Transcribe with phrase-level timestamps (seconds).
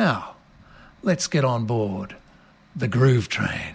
[0.00, 0.36] Now,
[1.02, 2.16] let's get on board
[2.74, 3.74] the Groove Train.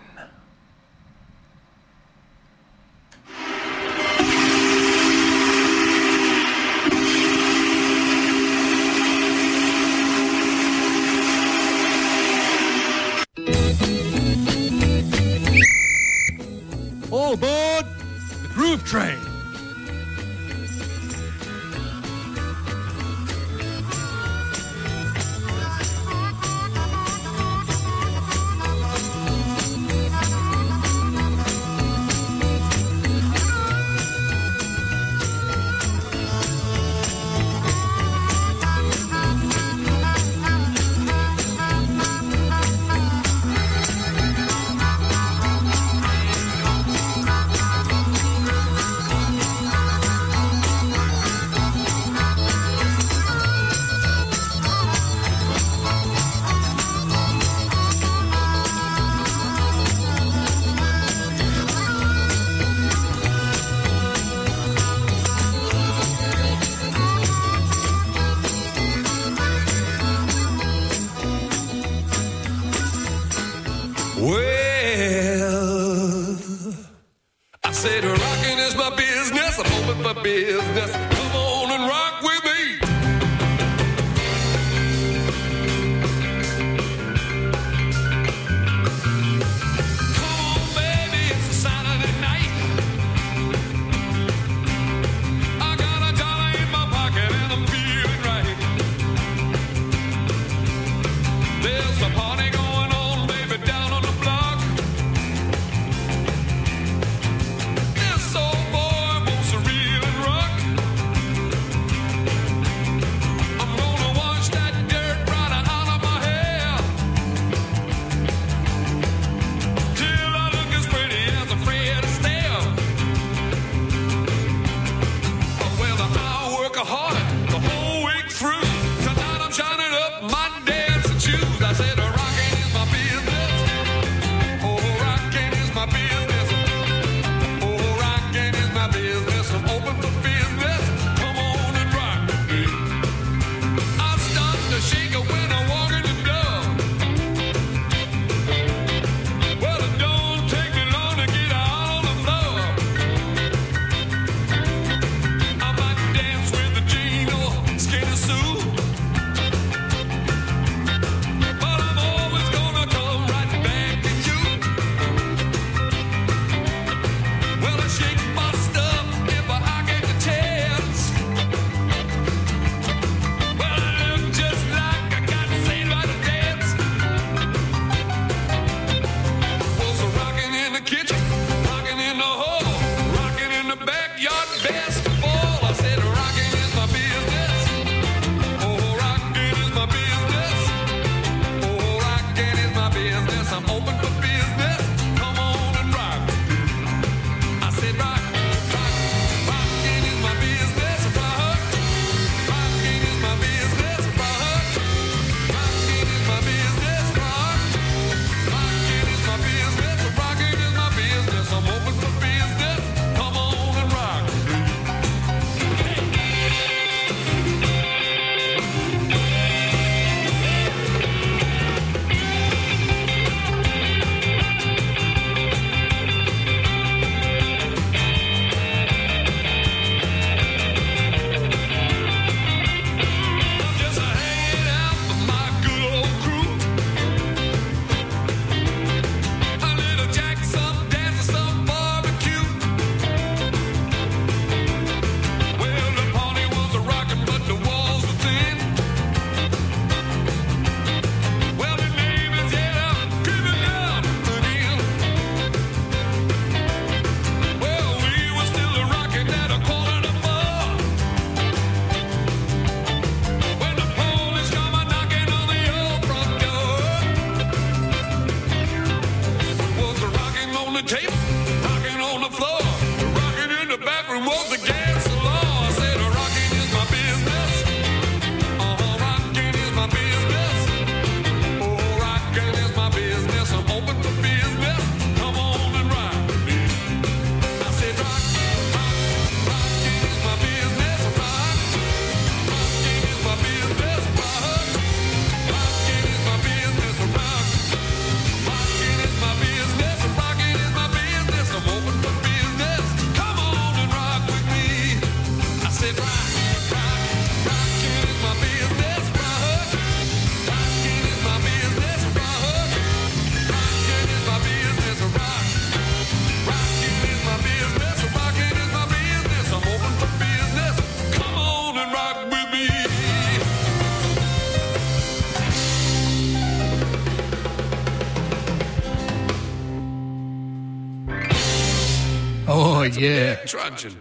[332.98, 333.36] yeah.
[333.46, 333.96] Trudgeon.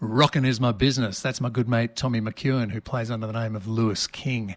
[0.00, 1.20] Rockin' is my business.
[1.20, 4.54] That's my good mate Tommy McEwen, who plays under the name of Lewis King.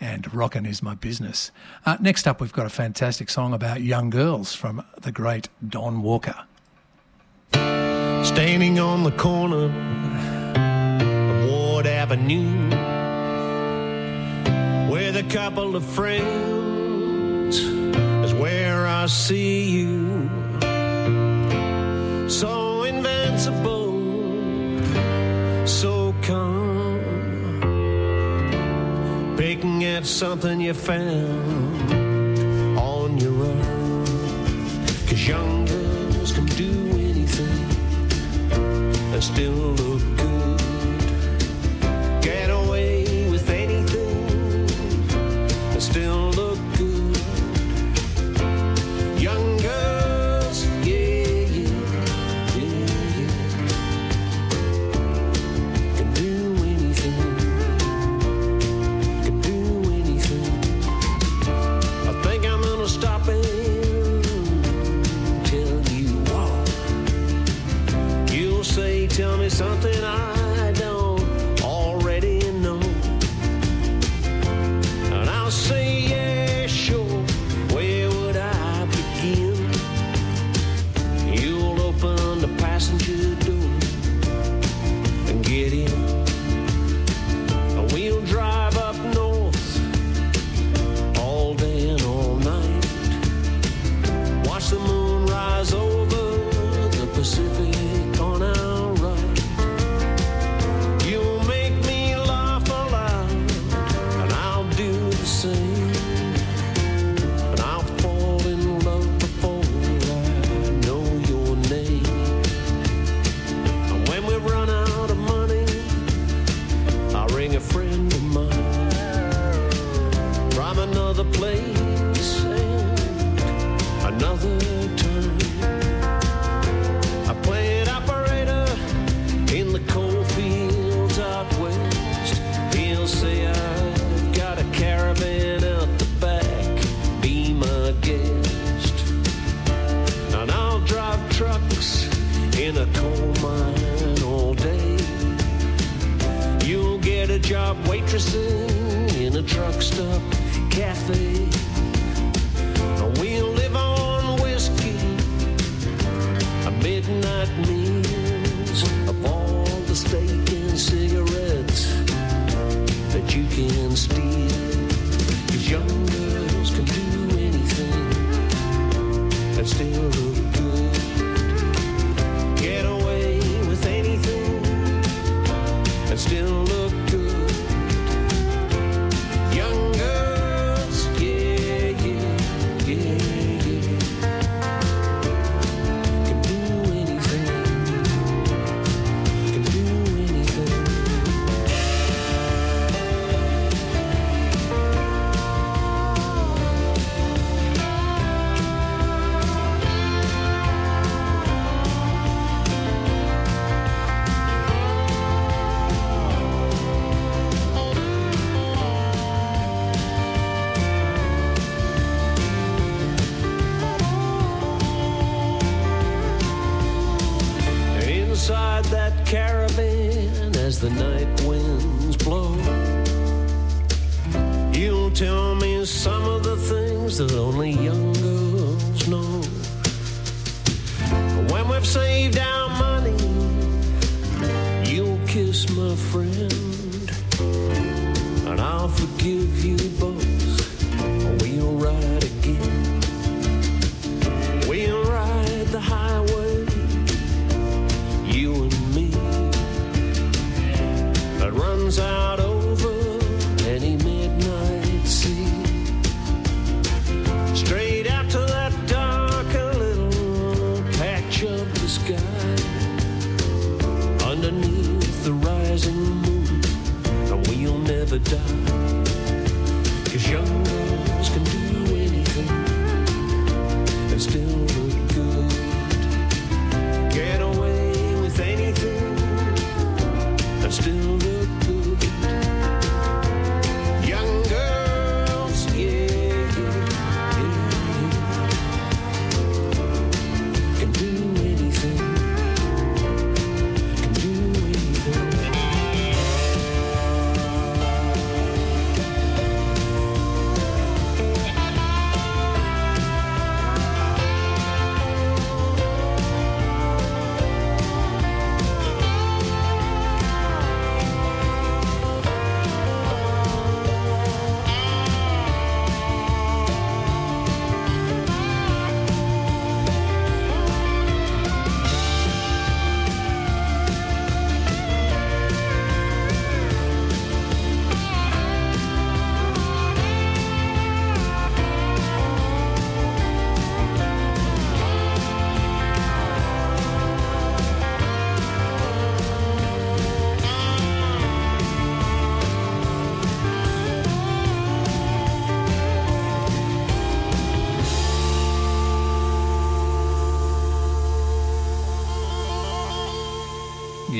[0.00, 1.50] And rockin' is my business.
[1.84, 6.02] Uh, next up, we've got a fantastic song about young girls from the great Don
[6.02, 6.44] Walker.
[7.52, 12.68] Standing on the corner of Ward Avenue
[14.90, 20.45] with a couple of friends is where I see you.
[30.16, 31.65] something you found.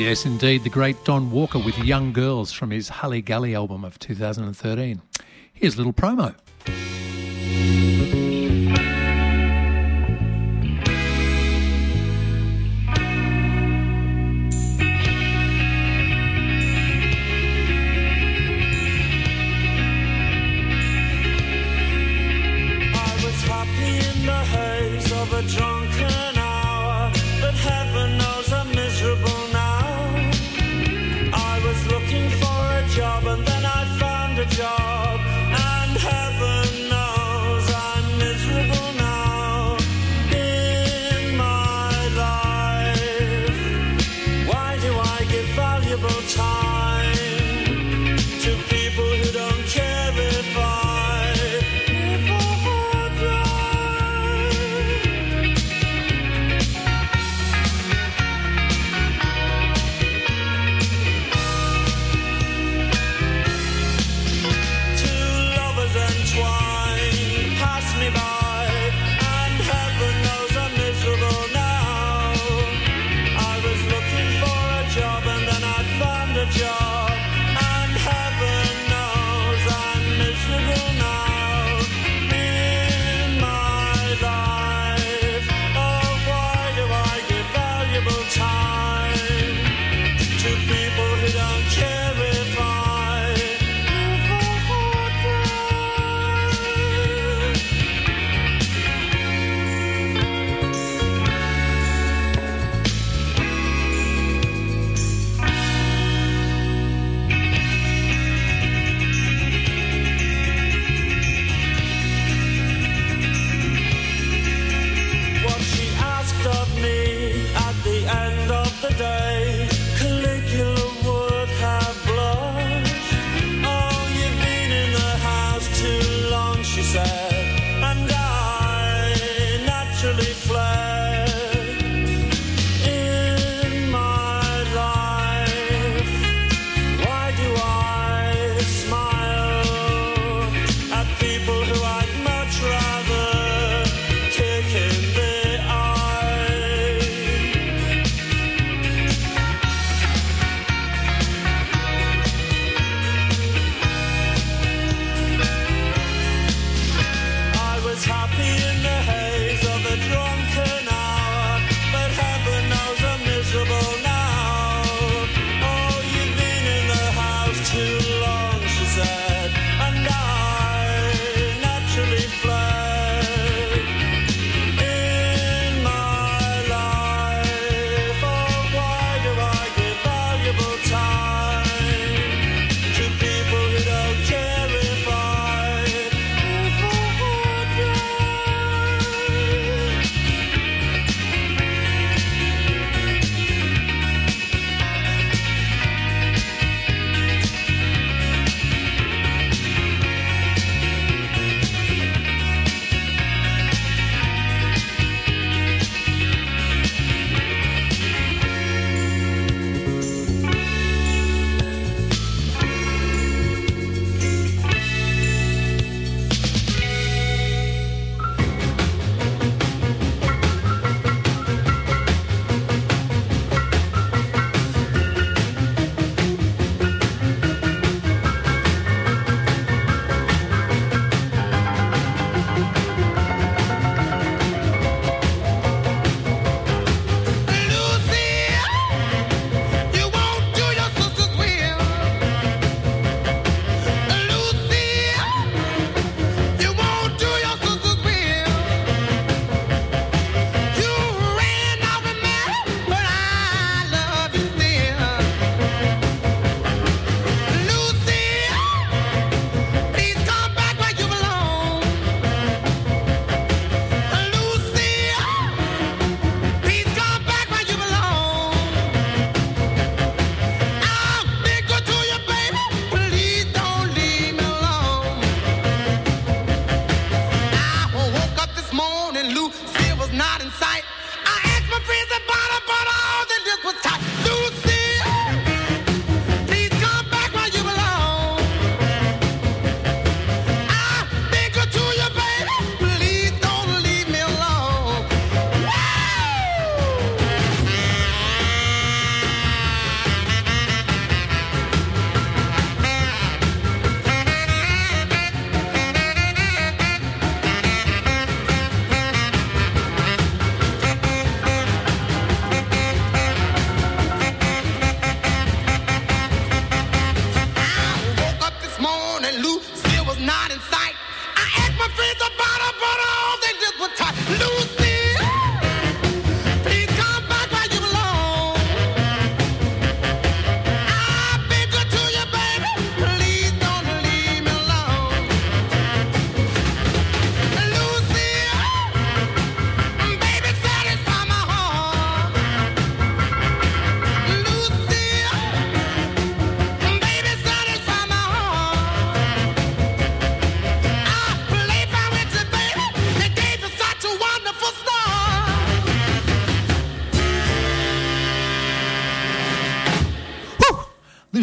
[0.07, 3.99] Yes, indeed, the great Don Walker with Young Girls from his Hully Gully album of
[3.99, 5.03] 2013.
[5.53, 6.37] Here's a little promo.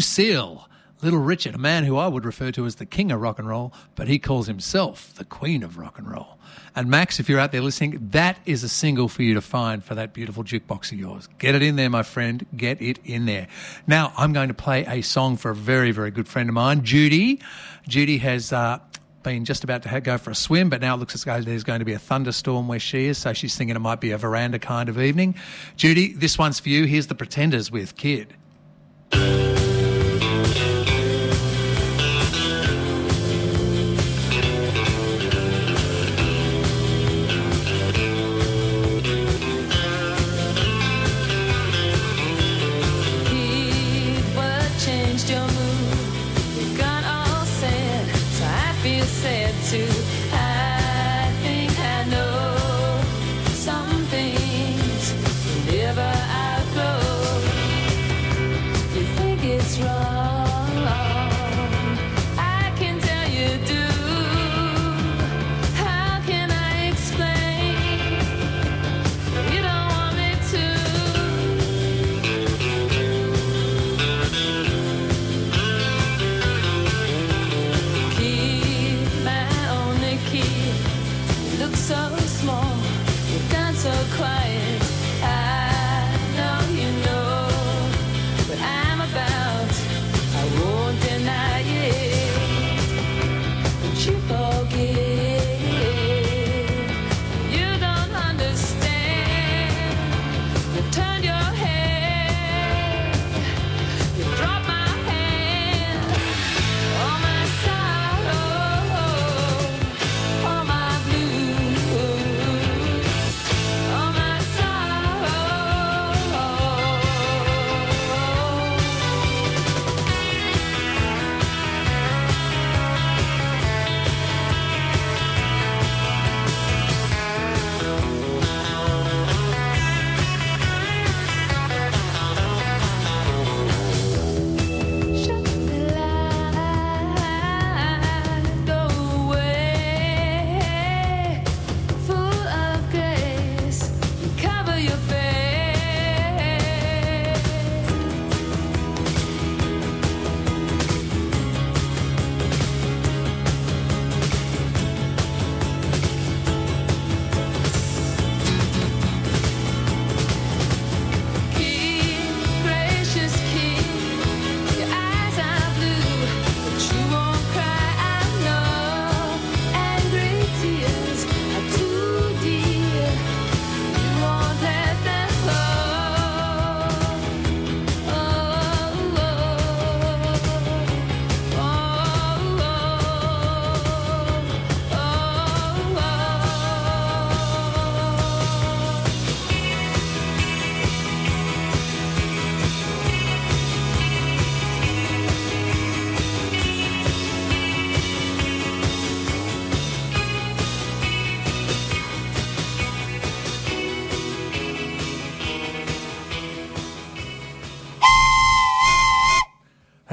[0.04, 0.68] Lucille.
[1.02, 3.48] Little Richard, a man who I would refer to as the king of rock and
[3.48, 6.38] roll, but he calls himself the queen of rock and roll.
[6.76, 9.82] And Max, if you're out there listening, that is a single for you to find
[9.82, 11.30] for that beautiful jukebox of yours.
[11.40, 12.46] Get it in there, my friend.
[12.58, 13.48] Get it in there.
[13.88, 16.84] Now, I'm going to play a song for a very, very good friend of mine,
[16.84, 17.40] Judy.
[17.88, 18.80] Judy has uh,
[19.24, 21.64] been just about to go for a swim, but now it looks as though there's
[21.64, 24.18] going to be a thunderstorm where she is, so she's thinking it might be a
[24.18, 25.36] veranda kind of evening.
[25.78, 26.84] Judy, this one's for you.
[26.84, 28.36] Here's the Pretenders with Kid.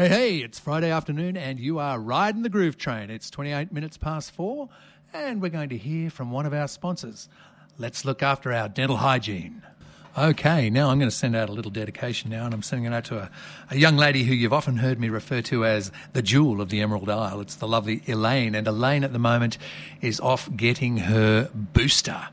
[0.01, 3.11] Hey, hey, it's Friday afternoon and you are riding the groove train.
[3.11, 4.71] It's 28 minutes past four
[5.13, 7.29] and we're going to hear from one of our sponsors.
[7.77, 9.61] Let's look after our dental hygiene.
[10.17, 12.97] Okay, now I'm going to send out a little dedication now, and I'm sending it
[12.97, 13.31] out to a,
[13.69, 16.81] a young lady who you've often heard me refer to as the jewel of the
[16.81, 17.43] Emerald Isle.
[17.43, 19.59] It's the lovely Elaine, and Elaine at the moment
[20.01, 22.27] is off getting her booster.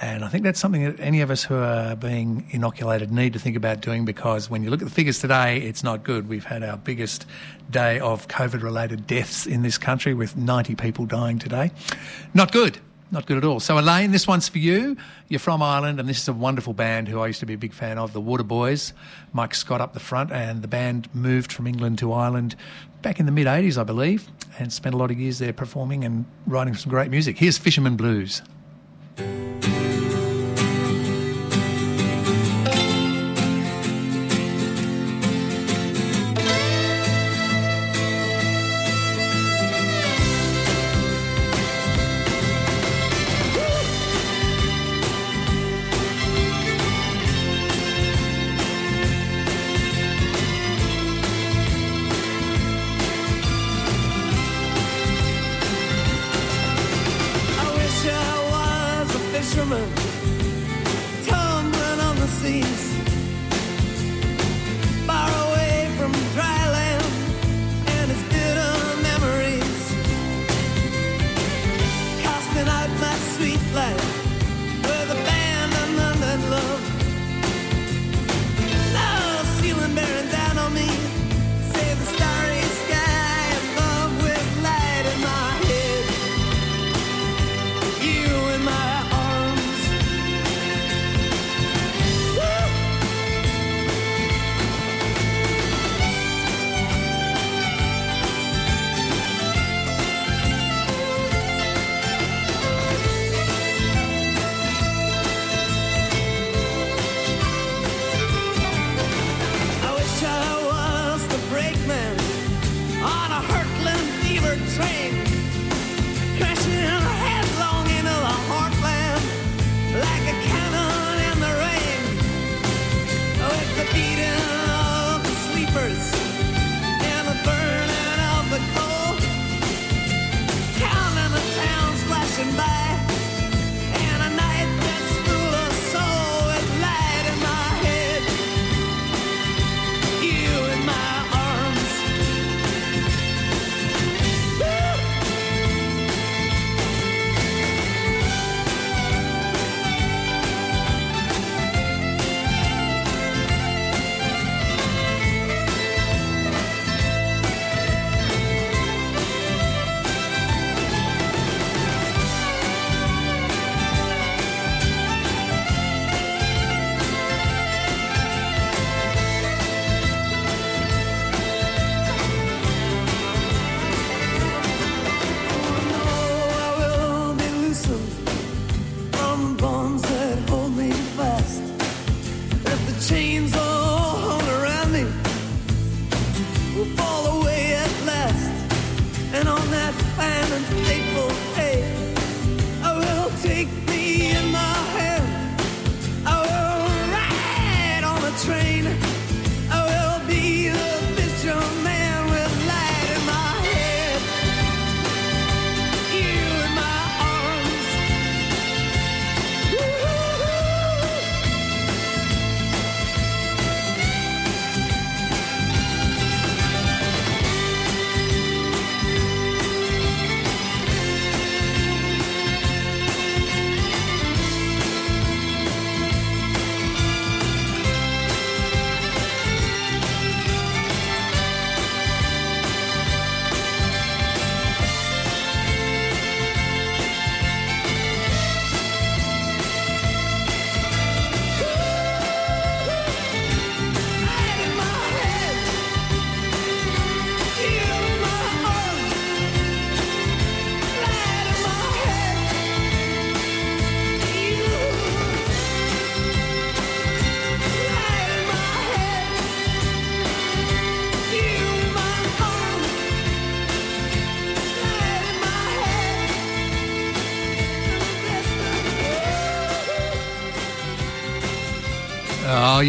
[0.00, 3.38] And I think that's something that any of us who are being inoculated need to
[3.38, 6.28] think about doing because when you look at the figures today, it's not good.
[6.28, 7.26] We've had our biggest
[7.70, 11.70] day of COVID related deaths in this country with 90 people dying today.
[12.34, 12.78] Not good.
[13.10, 13.60] Not good at all.
[13.60, 14.96] So, Elaine, this one's for you.
[15.28, 17.58] You're from Ireland, and this is a wonderful band who I used to be a
[17.58, 18.92] big fan of, the Waterboys.
[19.32, 22.56] Mike Scott up the front, and the band moved from England to Ireland
[23.02, 24.26] back in the mid 80s, I believe,
[24.58, 27.38] and spent a lot of years there performing and writing some great music.
[27.38, 28.42] Here's Fisherman Blues.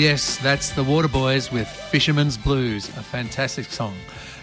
[0.05, 3.95] Yes, that's the Waterboys with Fisherman's Blues, a fantastic song.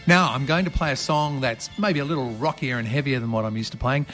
[0.08, 3.30] Now, I'm going to play a song that's maybe a little rockier and heavier than
[3.30, 4.06] what I'm used to playing.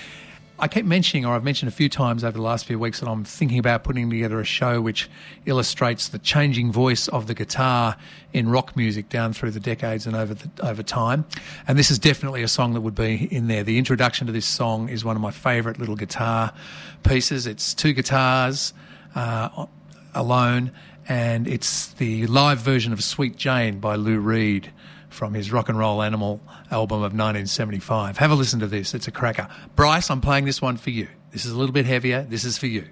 [0.58, 3.08] I keep mentioning, or I've mentioned a few times over the last few weeks, that
[3.08, 5.08] I'm thinking about putting together a show which
[5.46, 7.96] illustrates the changing voice of the guitar
[8.34, 11.24] in rock music down through the decades and over the, over time.
[11.66, 13.64] And this is definitely a song that would be in there.
[13.64, 16.52] The introduction to this song is one of my favourite little guitar
[17.04, 17.46] pieces.
[17.46, 18.74] It's two guitars
[19.14, 19.64] uh,
[20.14, 20.72] alone,
[21.08, 24.70] and it's the live version of Sweet Jane by Lou Reed
[25.08, 26.40] from his Rock and Roll Animal
[26.70, 28.18] album of 1975.
[28.18, 29.48] Have a listen to this, it's a cracker.
[29.74, 31.08] Bryce, I'm playing this one for you.
[31.30, 32.88] This is a little bit heavier, this is for you.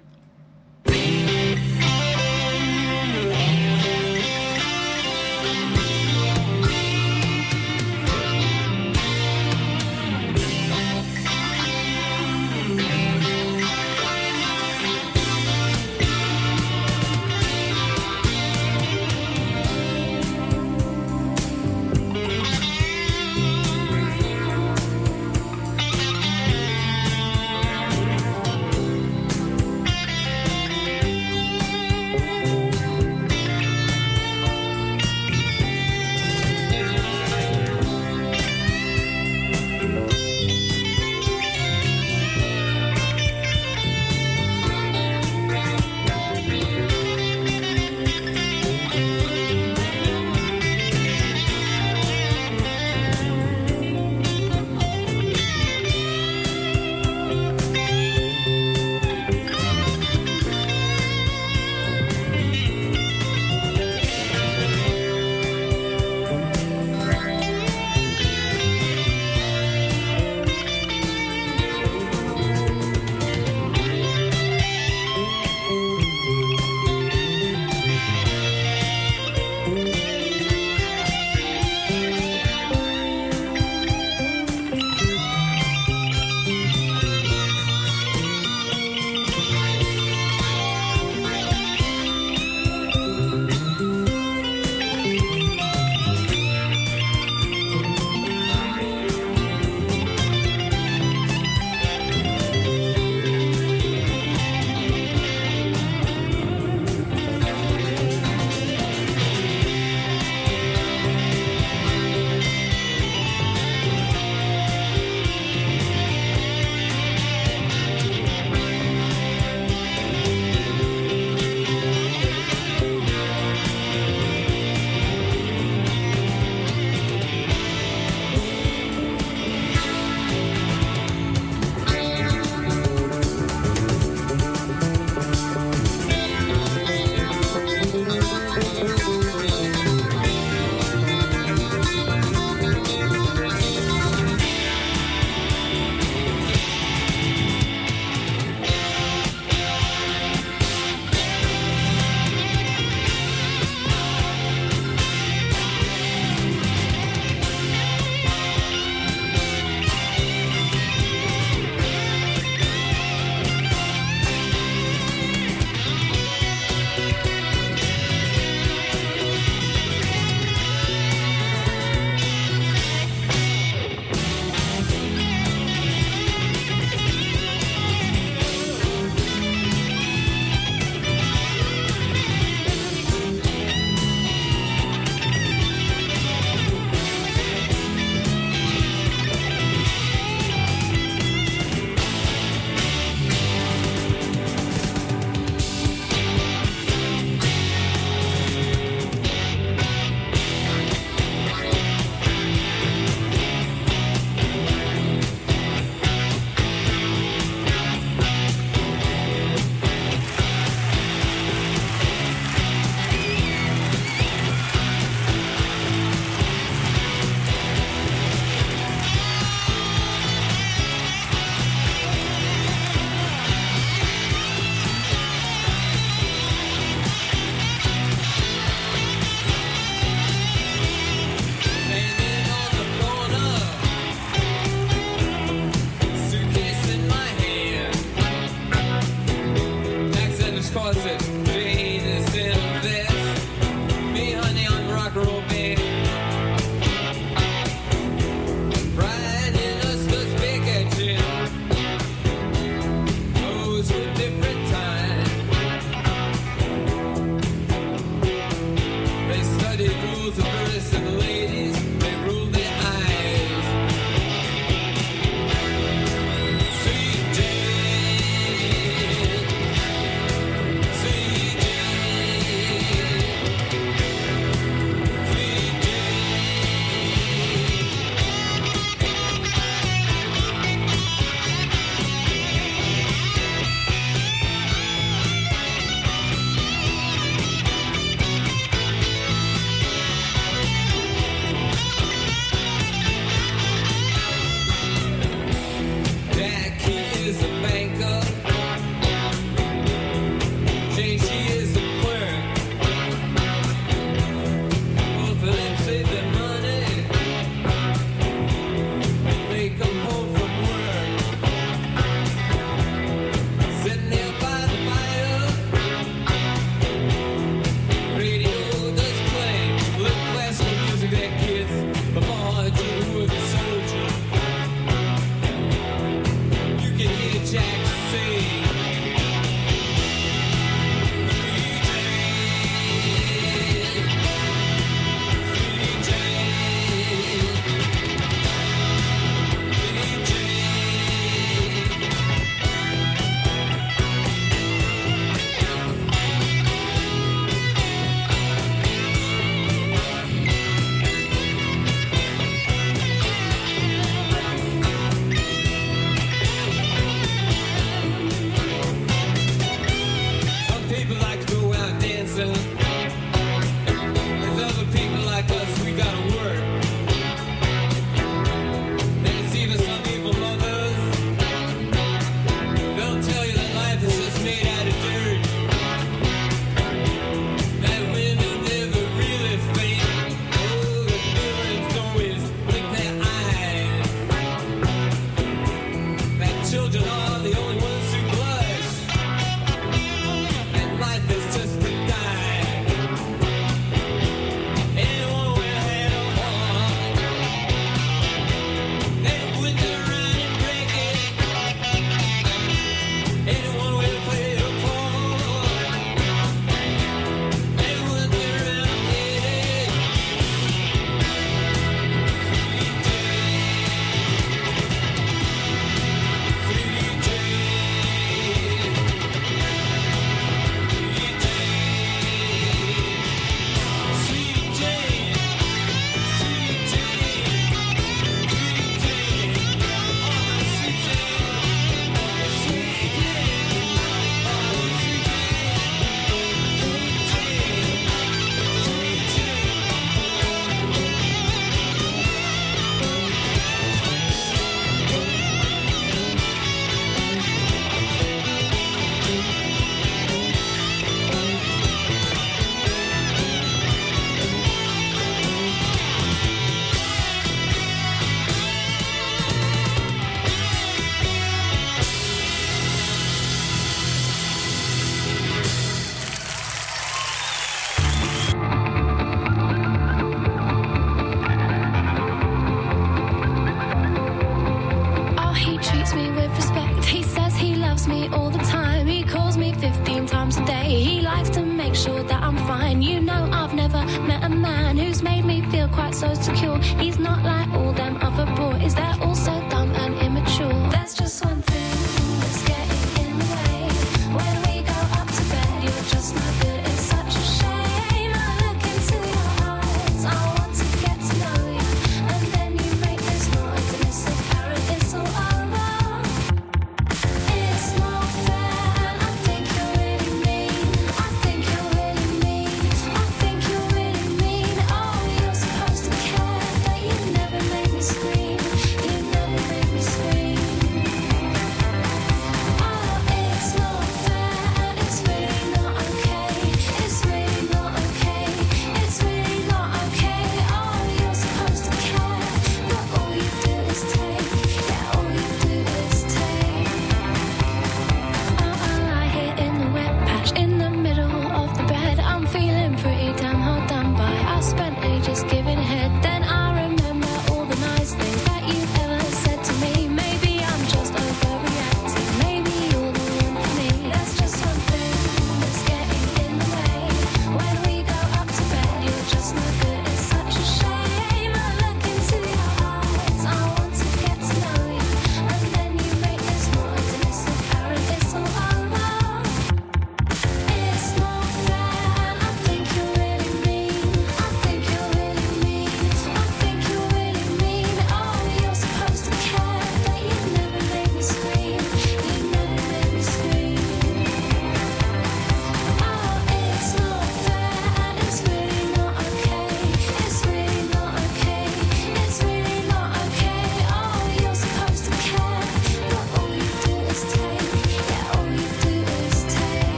[487.43, 487.76] like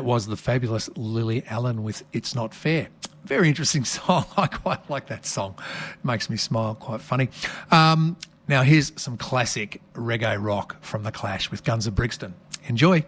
[0.00, 2.88] that was the fabulous Lily Allen with It's Not Fair.
[3.24, 4.24] Very interesting song.
[4.34, 5.56] I quite like that song.
[5.92, 7.28] It makes me smile, quite funny.
[7.70, 8.16] Um,
[8.48, 12.32] now, here's some classic reggae rock from The Clash with Guns of Brixton.
[12.66, 13.04] Enjoy.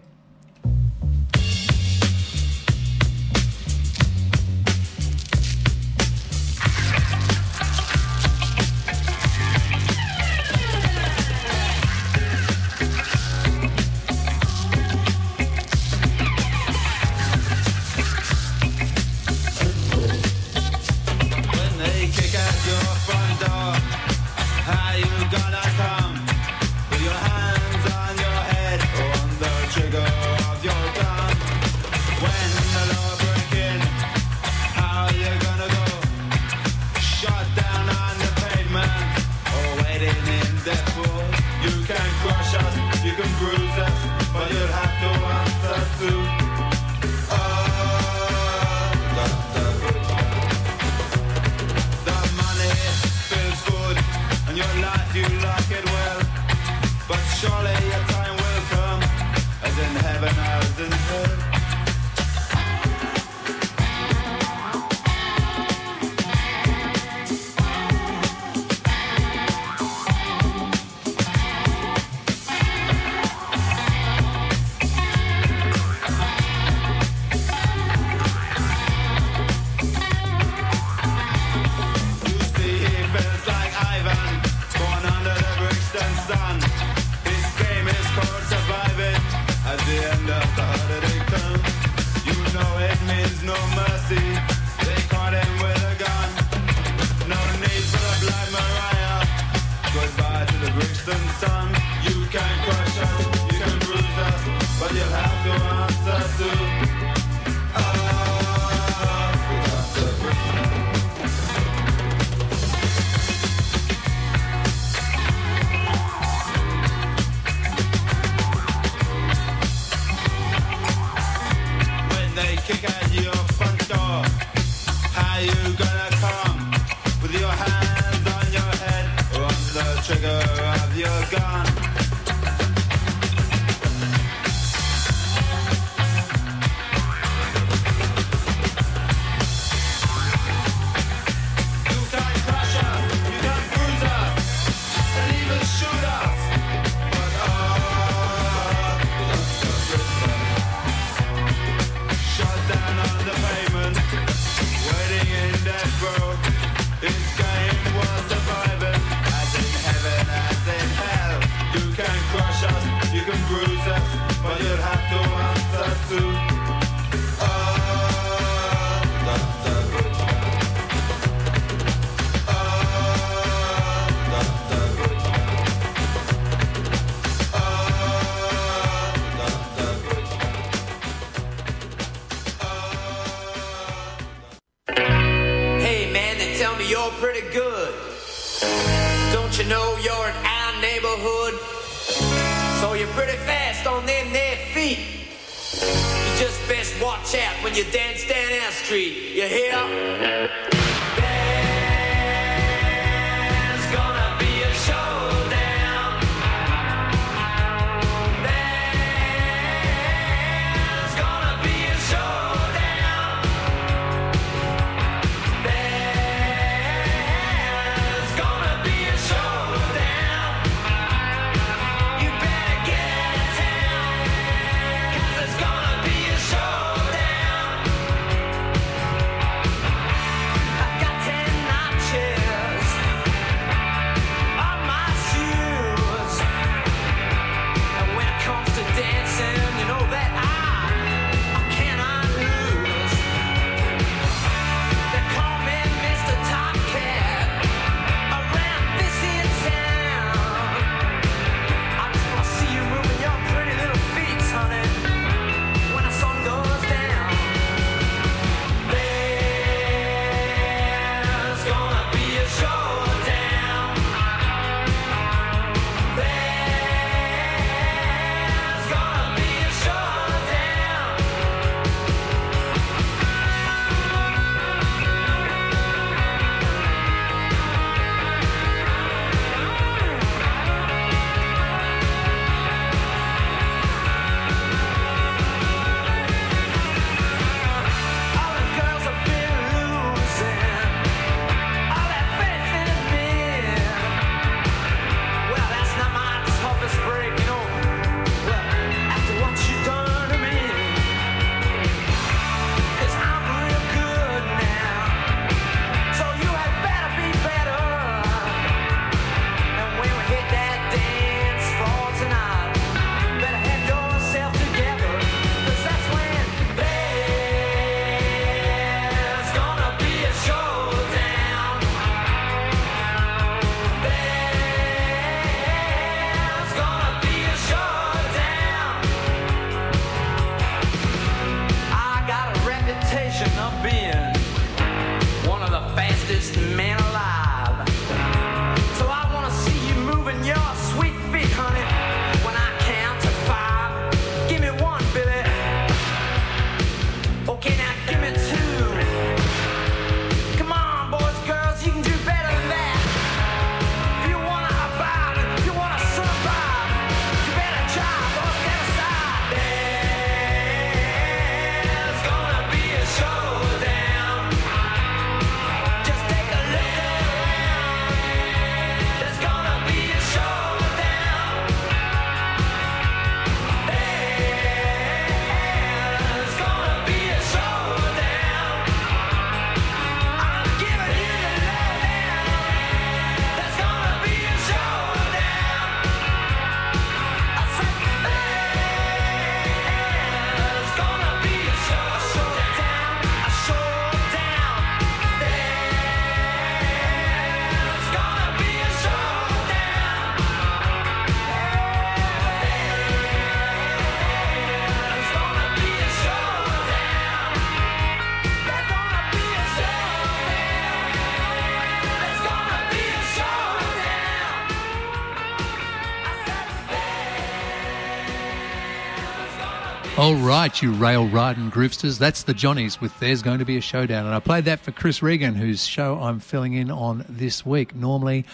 [420.23, 422.17] All right, you rail riding groovesters.
[422.17, 424.25] That's the Johnnies with There's Going to Be a Showdown.
[424.25, 427.93] And I played that for Chris Regan, whose show I'm filling in on this week.
[427.93, 428.45] Normally,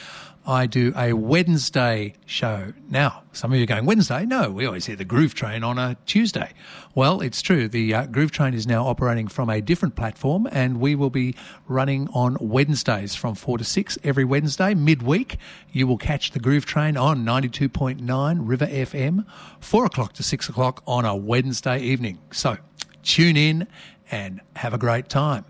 [0.48, 2.74] I do a Wednesday show.
[2.90, 4.26] Now, some of you are going, Wednesday?
[4.26, 6.52] No, we always hear the Groove Train on a Tuesday.
[6.94, 7.70] Well, it's true.
[7.70, 11.36] The uh, Groove Train is now operating from a different platform, and we will be
[11.66, 14.74] running on Wednesdays from 4 to 6 every Wednesday.
[14.74, 15.38] Midweek,
[15.72, 19.26] you will catch the Groove Train on 92.9 River FM,
[19.62, 22.20] 4 o'clock to 6 o'clock on a Wednesday evening.
[22.32, 22.58] So
[23.04, 23.70] tune in
[24.12, 25.46] and have a great time.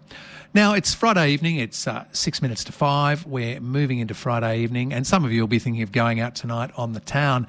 [0.51, 1.57] Now, it's Friday evening.
[1.57, 3.23] It's uh, six minutes to five.
[3.27, 6.33] We're moving into Friday evening, and some of you will be thinking of going out
[6.33, 7.45] tonight on the town.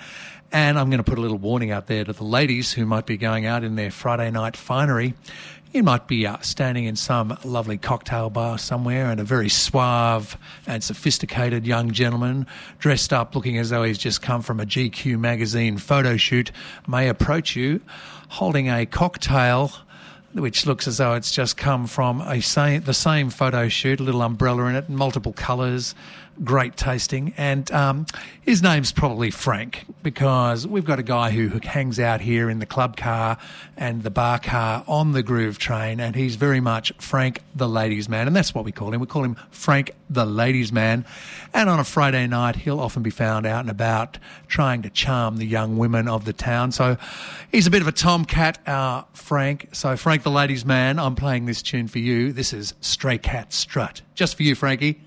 [0.53, 3.07] And I'm going to put a little warning out there to the ladies who might
[3.07, 5.15] be going out in their Friday night finery.
[5.73, 10.37] You might be uh, standing in some lovely cocktail bar somewhere, and a very suave
[10.67, 12.47] and sophisticated young gentleman,
[12.81, 16.53] dressed up looking as though he's just come from a GQ magazine photo shoot,
[16.87, 17.81] may approach you
[18.29, 19.73] holding a cocktail
[20.33, 24.03] which looks as though it's just come from a same, the same photo shoot, a
[24.03, 25.95] little umbrella in it, multiple colours,
[26.43, 27.35] great tasting.
[27.37, 28.07] And um,
[28.43, 32.67] his name's probably Frank because we've got a guy who, hangs out here in the
[32.67, 33.39] club car
[33.77, 38.09] and the bar car on the groove train, and he's very much Frank the ladies'
[38.09, 38.27] man.
[38.27, 39.01] And that's what we call him.
[39.01, 41.05] We call him Frank the ladies' man.
[41.53, 44.19] And on a Friday night, he'll often be found out and about
[44.49, 46.73] trying to charm the young women of the town.
[46.73, 46.97] So
[47.53, 49.69] he's a bit of a tomcat, uh, Frank.
[49.73, 52.33] So, Frank the ladies' man, I'm playing this tune for you.
[52.33, 54.03] This is Stray Cat Strut.
[54.15, 55.01] Just for you, Frankie.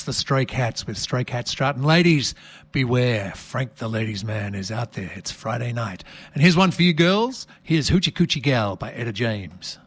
[0.00, 1.82] That's the Stray Cats with Stray Cat Stratton.
[1.82, 2.34] Ladies,
[2.72, 3.34] beware.
[3.36, 5.12] Frank the Ladies Man is out there.
[5.14, 6.04] It's Friday night.
[6.32, 7.46] And here's one for you girls.
[7.62, 9.78] Here's Hoochie Coochie Gal by Etta James.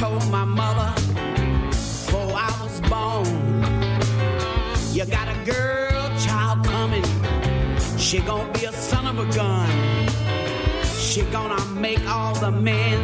[0.00, 0.94] told my mother
[1.68, 3.26] before I was born.
[4.94, 7.04] You got a girl child coming.
[7.98, 9.68] She gonna be a son of a gun.
[10.96, 12.99] She gonna make all the men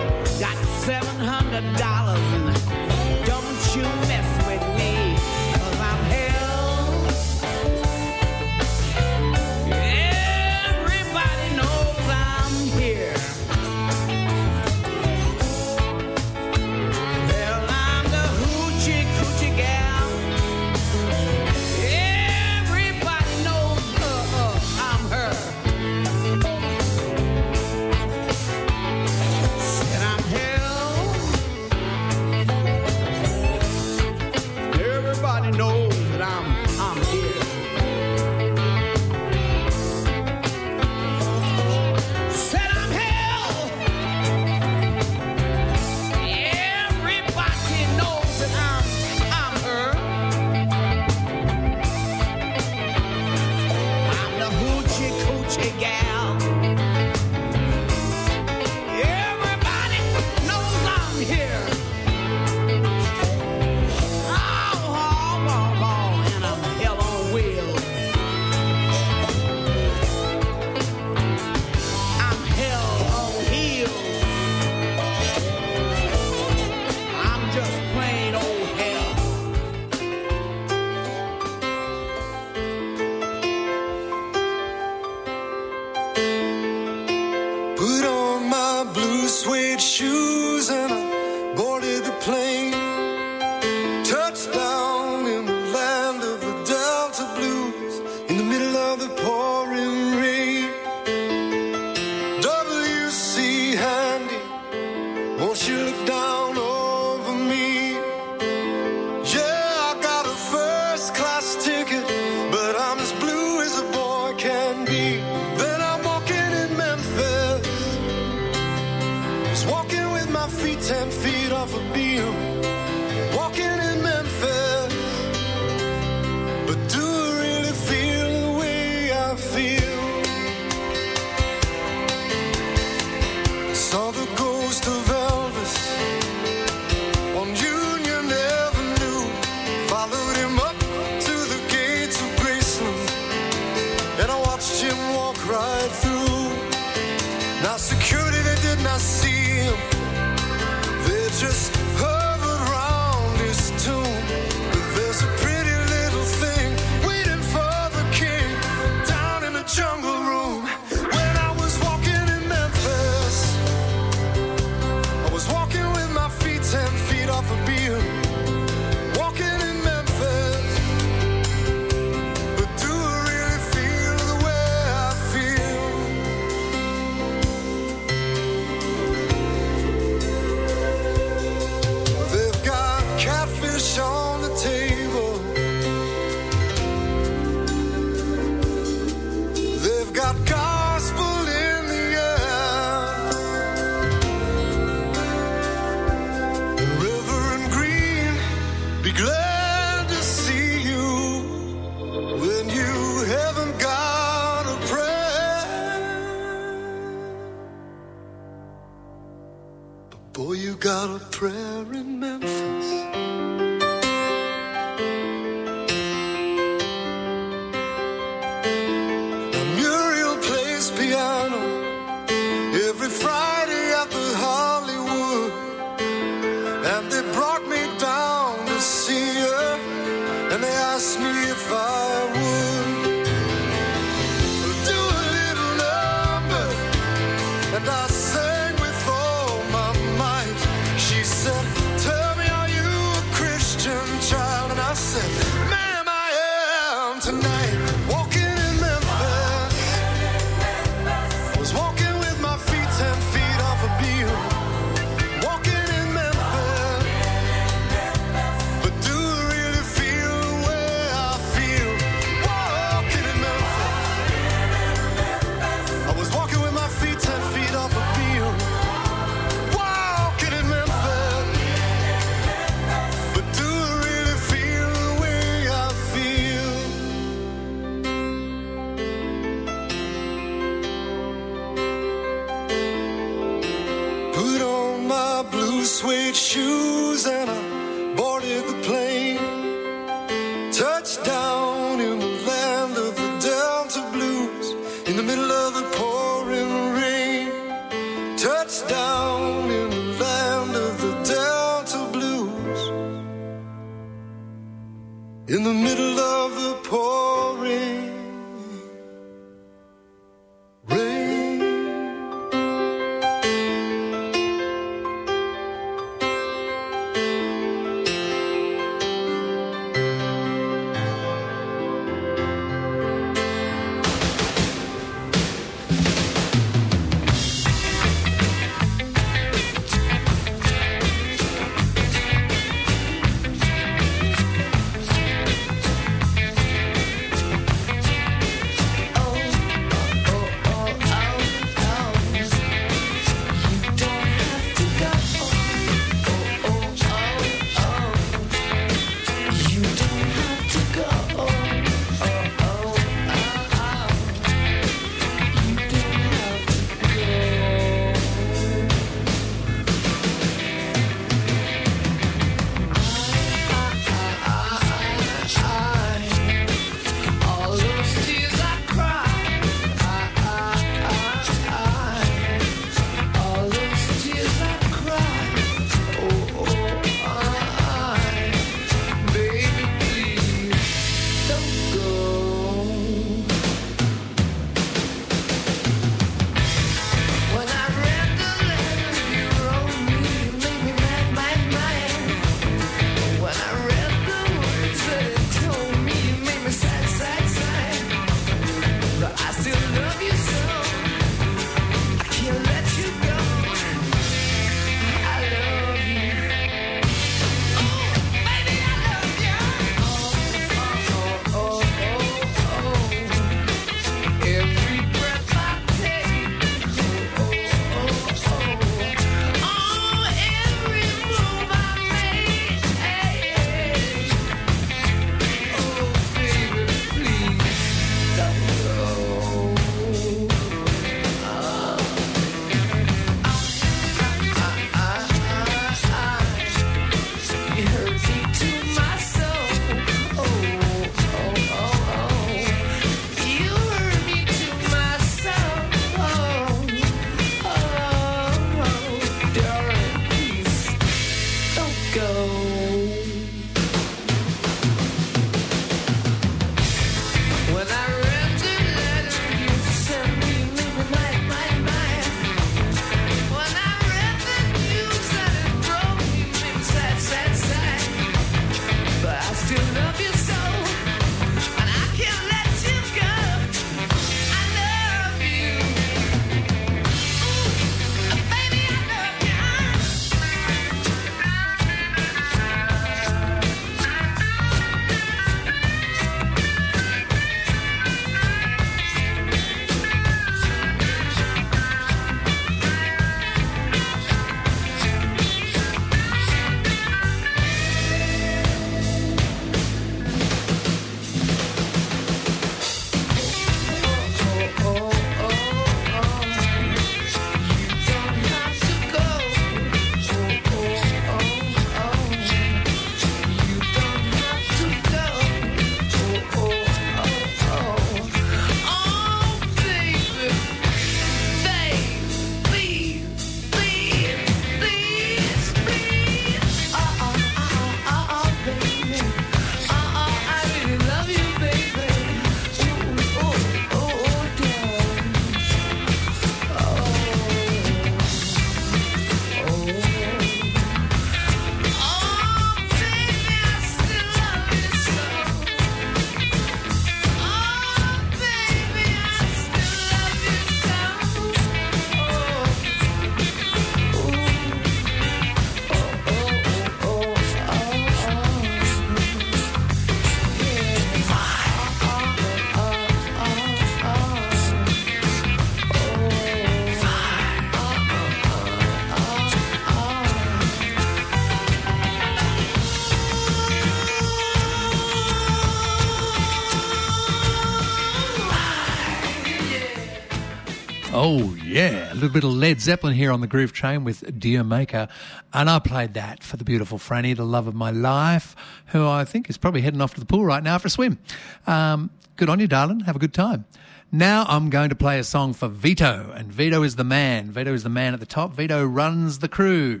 [581.14, 582.10] Oh, yeah.
[582.10, 585.08] A little bit of Led Zeppelin here on the Groove Train with Dear Maker.
[585.52, 588.56] And I played that for the beautiful Franny, the love of my life,
[588.86, 591.18] who I think is probably heading off to the pool right now for a swim.
[591.66, 593.00] Um, good on you, darling.
[593.00, 593.66] Have a good time.
[594.10, 596.32] Now I'm going to play a song for Vito.
[596.34, 597.50] And Vito is the man.
[597.50, 598.54] Vito is the man at the top.
[598.54, 600.00] Vito runs the crew.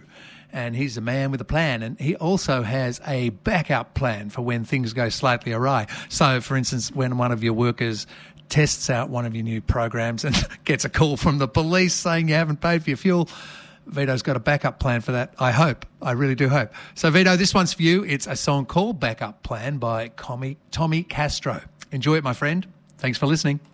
[0.50, 1.82] And he's a man with a plan.
[1.82, 5.88] And he also has a backup plan for when things go slightly awry.
[6.08, 8.06] So, for instance, when one of your workers
[8.48, 12.28] tests out one of your new programs and gets a call from the police saying
[12.28, 13.28] you haven't paid for your fuel.
[13.86, 15.34] Vito's got a backup plan for that.
[15.38, 15.86] I hope.
[16.00, 16.72] I really do hope.
[16.94, 18.04] So, Vito, this one's for you.
[18.04, 21.60] It's a song called Backup Plan by Tommy, Castro.
[21.90, 22.66] Enjoy it, my friend.
[22.98, 23.71] Thanks for listening.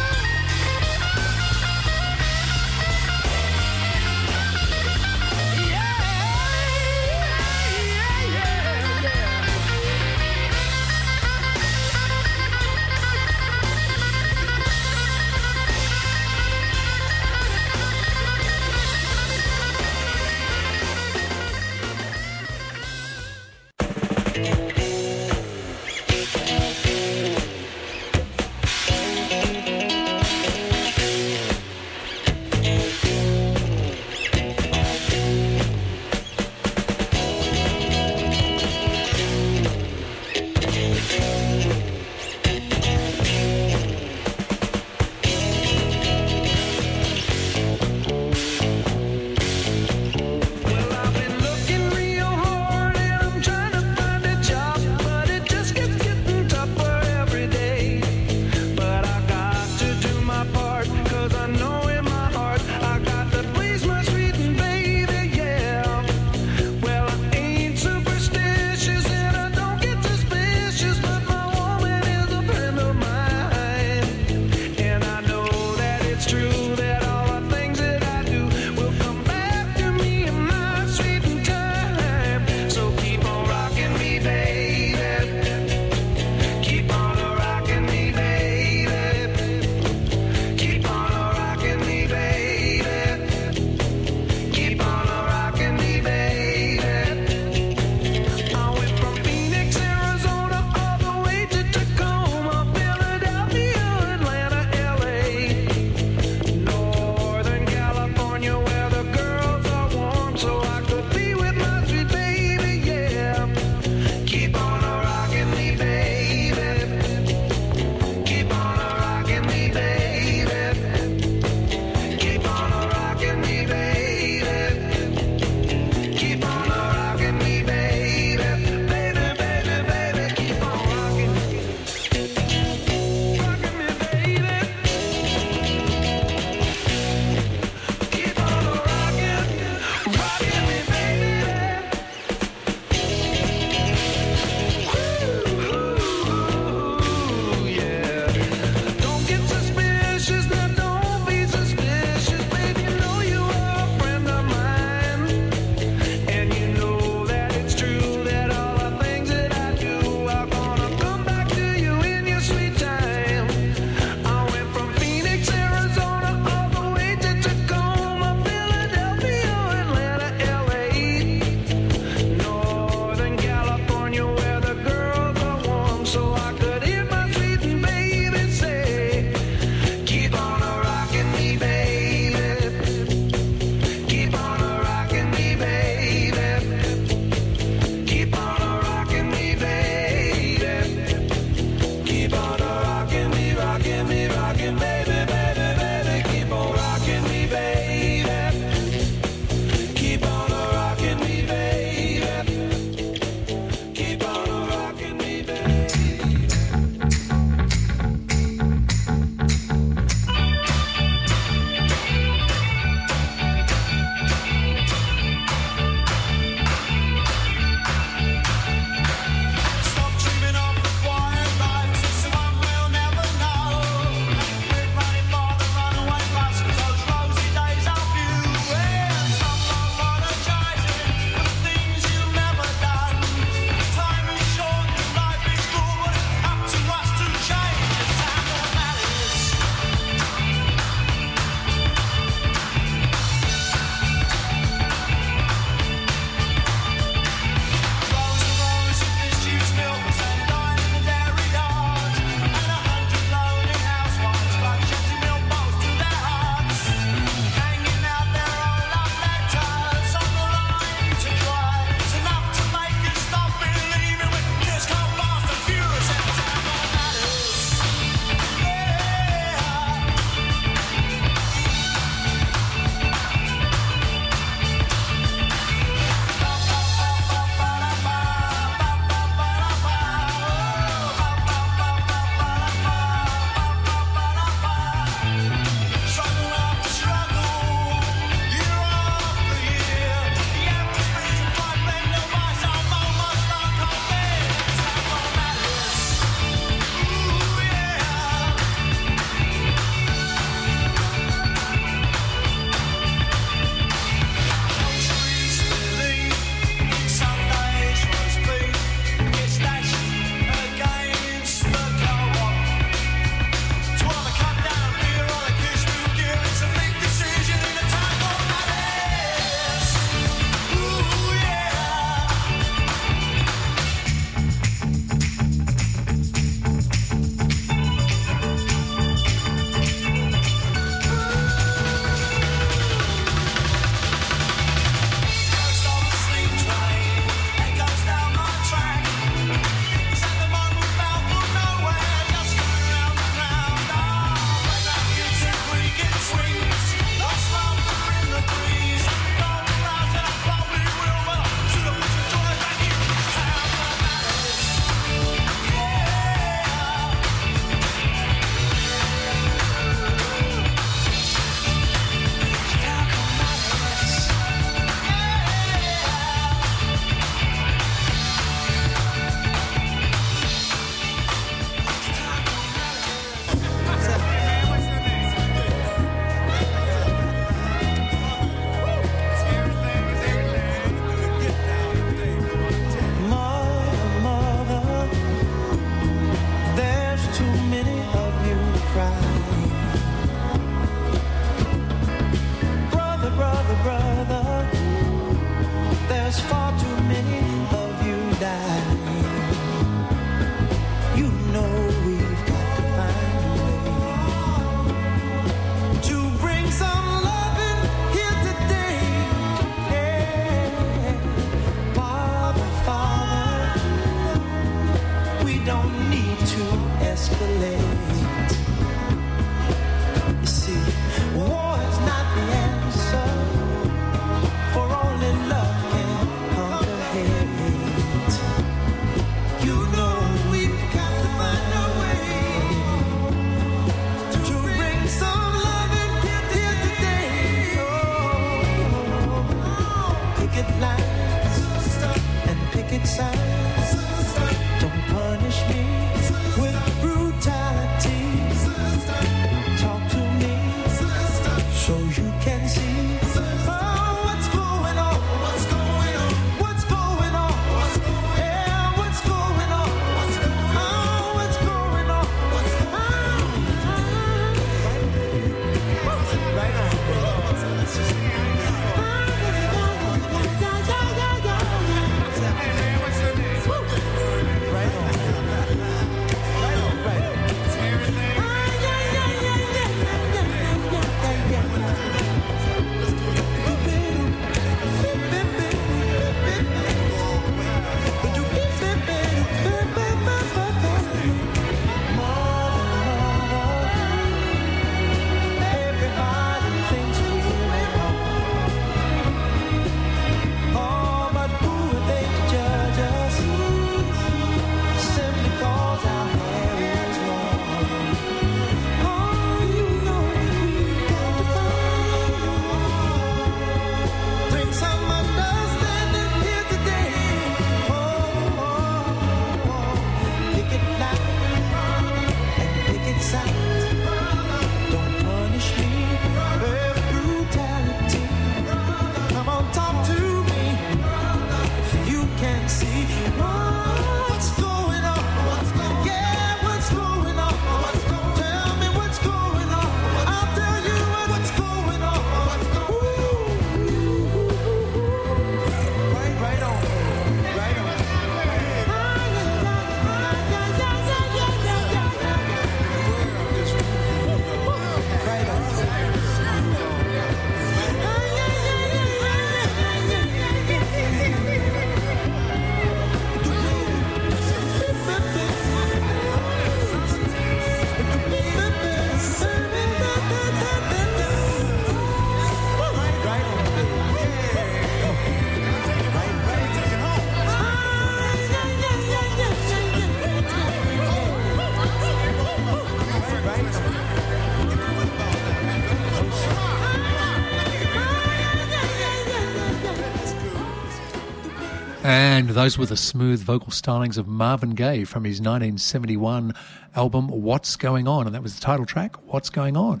[592.64, 596.54] Those were the smooth vocal stylings of Marvin Gaye from his 1971
[596.96, 600.00] album What's Going On, and that was the title track, What's Going On.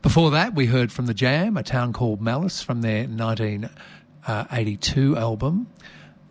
[0.00, 5.66] Before that, we heard from The Jam, a town called Malice, from their 1982 album,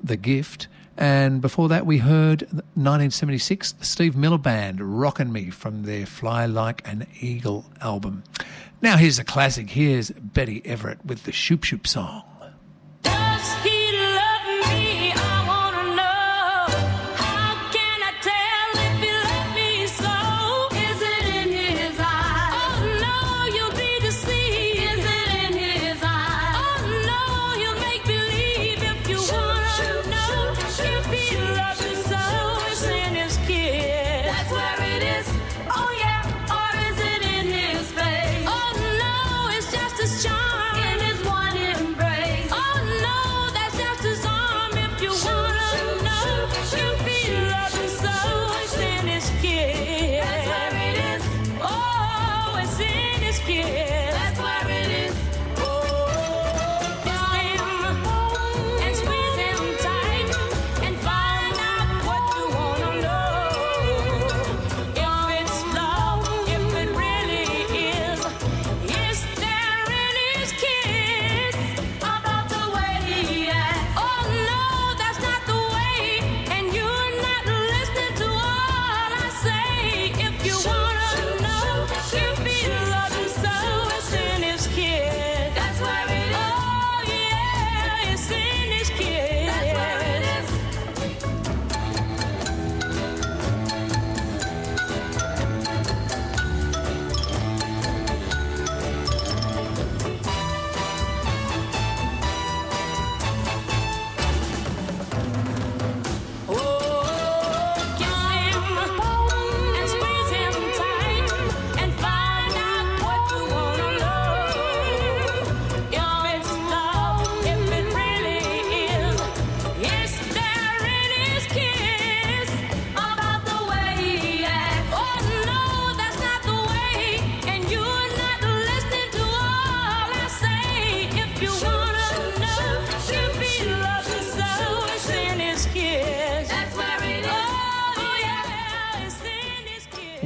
[0.01, 0.69] The Gift.
[0.97, 6.47] And before that, we heard 1976, the Steve Miller Band, Rockin' Me, from their Fly
[6.47, 8.23] Like an Eagle album.
[8.81, 9.69] Now, here's a classic.
[9.69, 12.23] Here's Betty Everett with the Shoop Shoop song.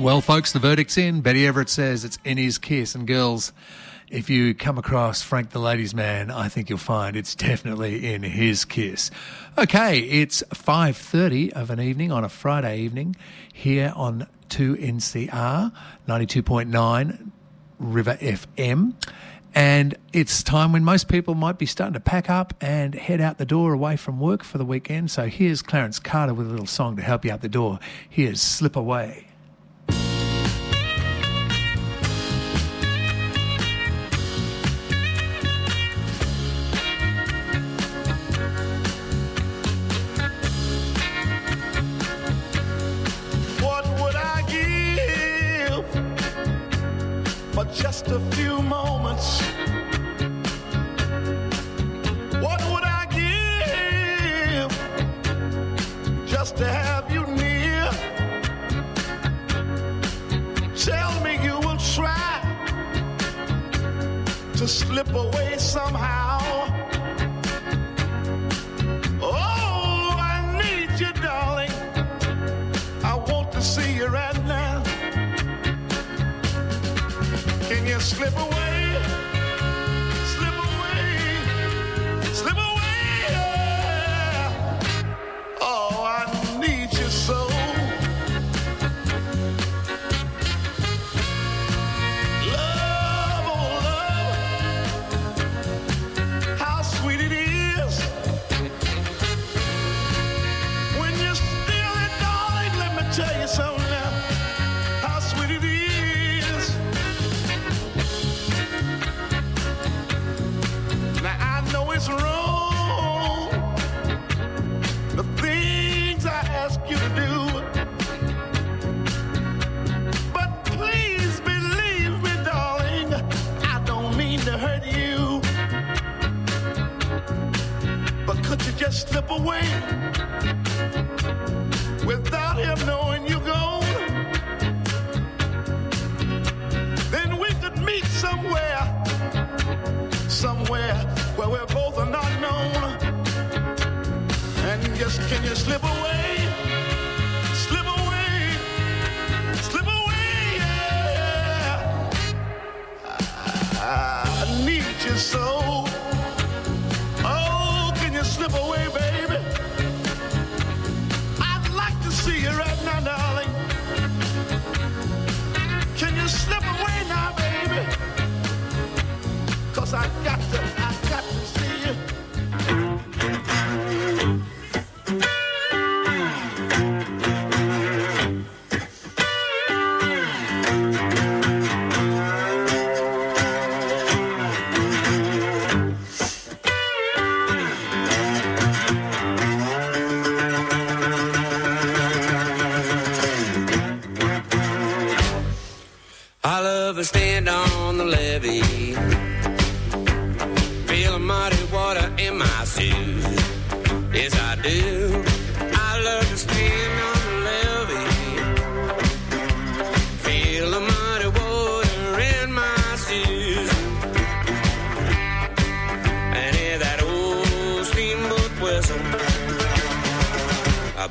[0.03, 1.21] Well, folks, the verdict's in.
[1.21, 2.93] Betty Everett says it's in his kiss.
[2.93, 3.53] And girls,
[4.09, 8.21] if you come across Frank the Ladies Man, I think you'll find it's definitely in
[8.21, 9.11] his kiss.
[9.57, 13.15] Okay, it's 5.30 of an evening on a Friday evening
[13.53, 15.71] here on 2NCR
[16.05, 17.31] 92.9
[17.79, 18.95] River FM.
[19.55, 23.37] And it's time when most people might be starting to pack up and head out
[23.37, 25.11] the door away from work for the weekend.
[25.11, 27.79] So here's Clarence Carter with a little song to help you out the door.
[28.09, 29.27] Here's Slip Away.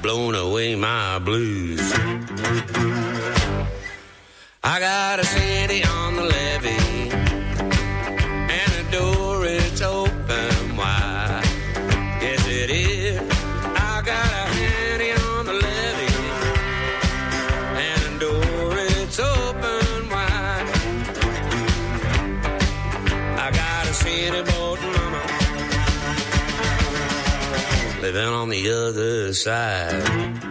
[0.00, 1.92] Blown away my blues.
[4.64, 6.51] I got a city on the left.
[28.62, 30.41] the other side.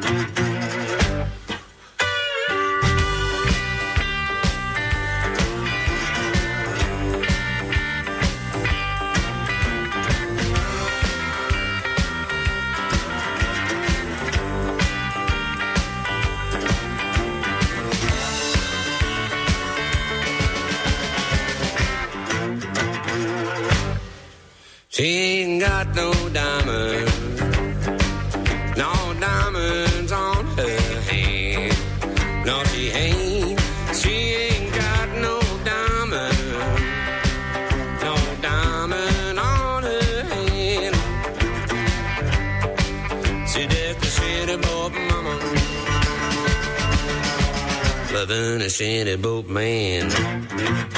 [48.31, 50.90] driving a shanty boat man.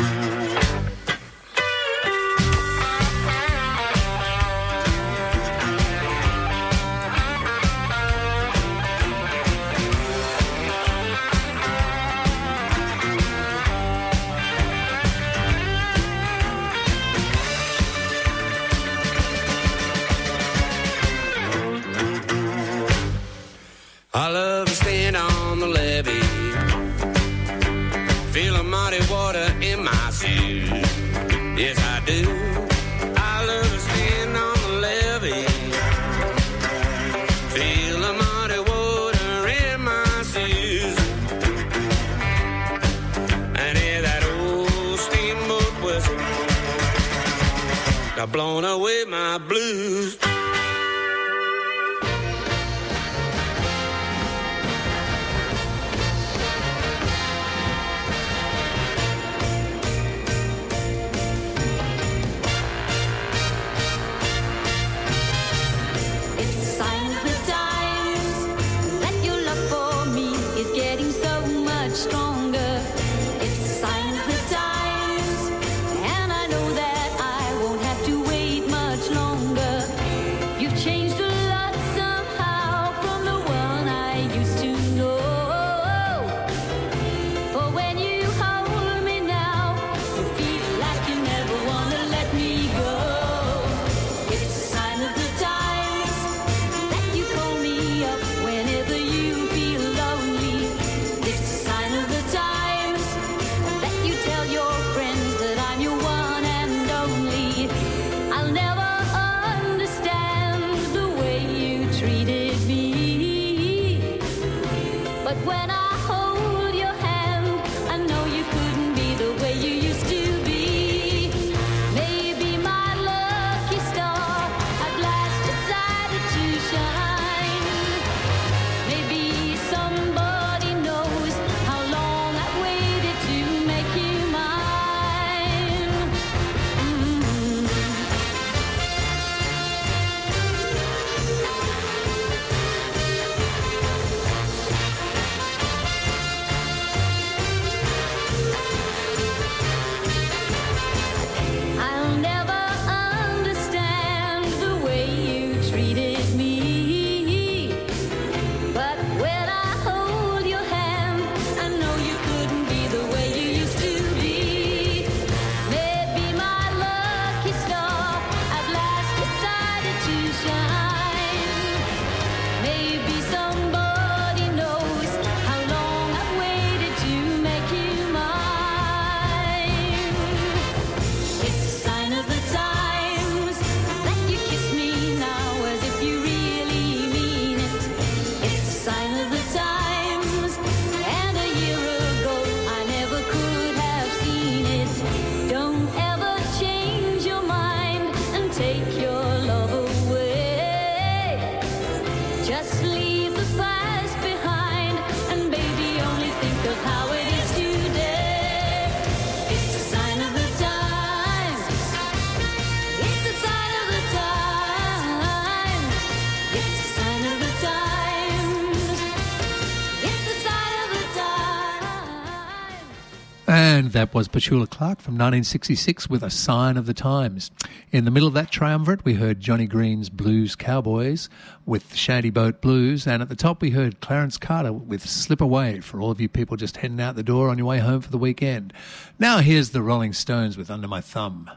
[224.04, 227.52] that was Petula Clark from 1966 with A Sign of the Times.
[227.94, 231.30] In the middle of that triumvirate, we heard Johnny Green's Blues Cowboys
[231.66, 235.80] with Shanty Boat Blues, and at the top, we heard Clarence Carter with Slip Away
[235.80, 238.12] for all of you people just heading out the door on your way home for
[238.12, 238.74] the weekend.
[239.20, 241.50] Now, here's the Rolling Stones with Under My Thumb.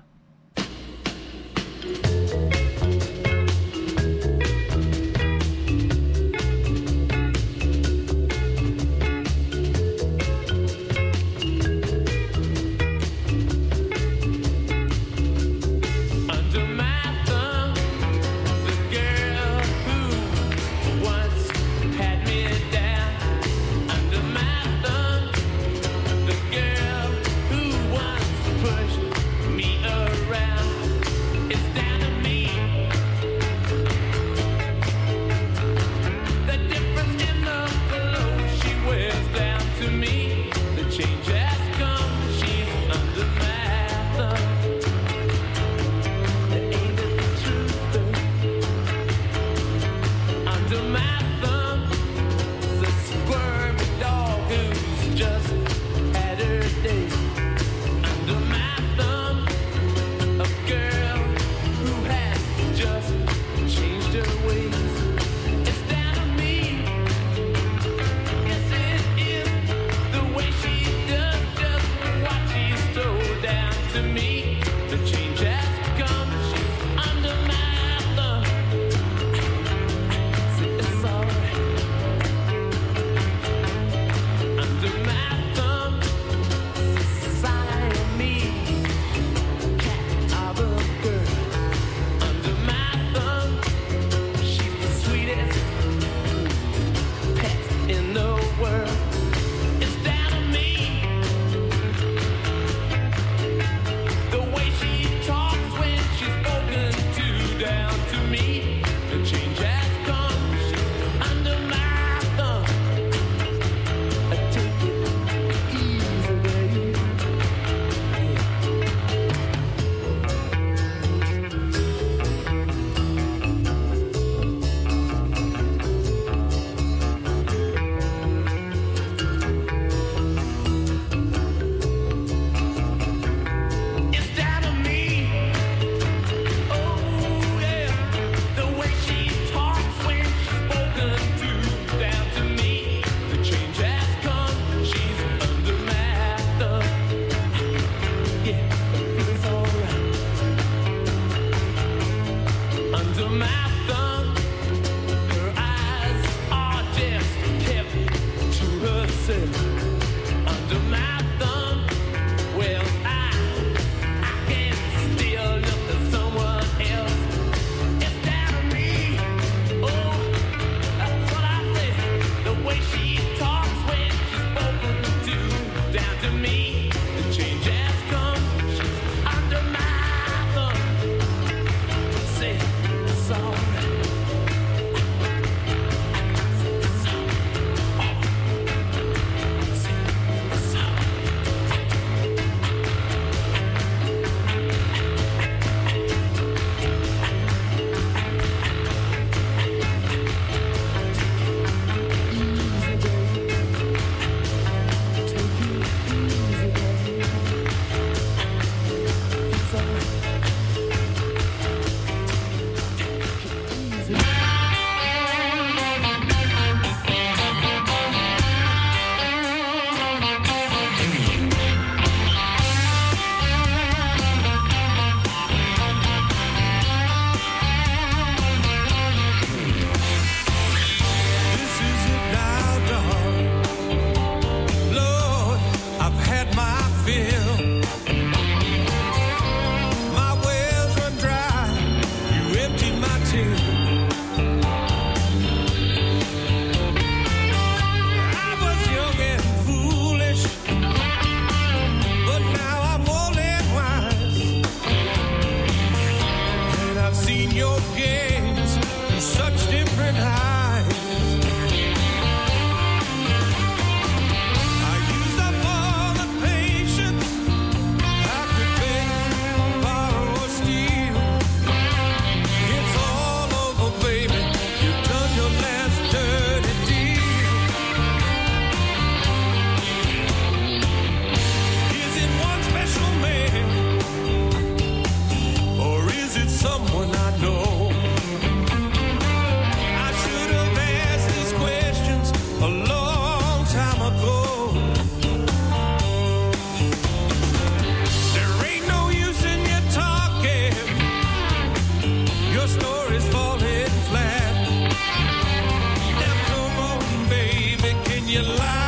[308.37, 308.86] you lie?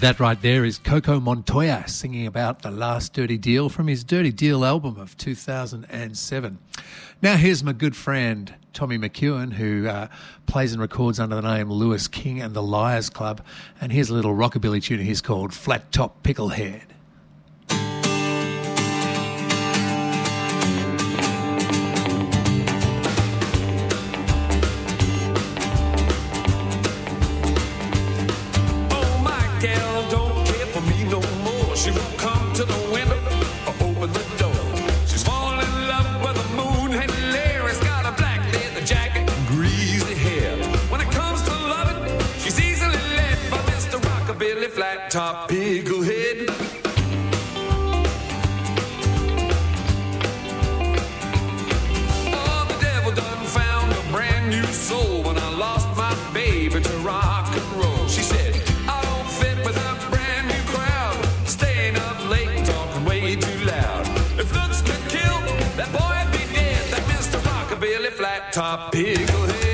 [0.00, 4.32] that right there is Coco Montoya singing about the last Dirty Deal from his Dirty
[4.32, 6.58] Deal album of 2007.
[7.20, 10.08] Now, here's my good friend Tommy McEwen, who uh,
[10.46, 13.44] plays and records under the name Lewis King and the Liars Club.
[13.78, 16.82] And here's a little rockabilly tune he's called Flat Top Picklehead.
[68.60, 68.92] top.
[68.92, 69.69] Go ahead.